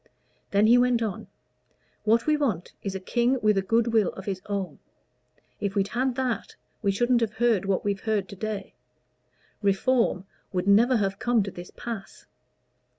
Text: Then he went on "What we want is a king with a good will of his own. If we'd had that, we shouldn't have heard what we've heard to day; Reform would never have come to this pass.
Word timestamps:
Then 0.49 0.65
he 0.65 0.79
went 0.79 1.03
on 1.03 1.27
"What 2.05 2.25
we 2.25 2.35
want 2.35 2.73
is 2.81 2.95
a 2.95 2.99
king 2.99 3.37
with 3.43 3.55
a 3.55 3.61
good 3.61 3.93
will 3.93 4.09
of 4.13 4.25
his 4.25 4.41
own. 4.47 4.79
If 5.59 5.75
we'd 5.75 5.89
had 5.89 6.15
that, 6.15 6.55
we 6.81 6.89
shouldn't 6.91 7.21
have 7.21 7.33
heard 7.33 7.65
what 7.65 7.85
we've 7.85 7.99
heard 7.99 8.27
to 8.29 8.35
day; 8.35 8.73
Reform 9.61 10.25
would 10.51 10.67
never 10.67 10.97
have 10.97 11.19
come 11.19 11.43
to 11.43 11.51
this 11.51 11.69
pass. 11.77 12.25